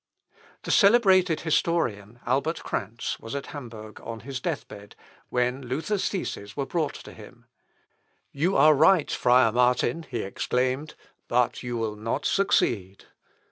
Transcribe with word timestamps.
p. 0.01 0.35
167.) 0.71 0.93
The 0.93 0.97
celebrated 1.11 1.39
historian, 1.41 2.19
Albert 2.25 2.63
Kranz, 2.63 3.19
was 3.19 3.35
at 3.35 3.45
Hamburg 3.53 4.01
on 4.03 4.21
his 4.21 4.39
deathbed, 4.39 4.95
when 5.29 5.61
Luther's 5.61 6.09
theses 6.09 6.57
were 6.57 6.65
brought 6.65 6.95
to 6.95 7.11
him. 7.13 7.45
"You 8.31 8.57
are 8.57 8.73
right, 8.73 9.11
friar 9.11 9.51
Martin," 9.51 10.07
he 10.09 10.23
exclaimed, 10.23 10.95
"but 11.27 11.61
you 11.61 11.77
will 11.77 11.95
not 11.95 12.25
succeed.... 12.25 13.05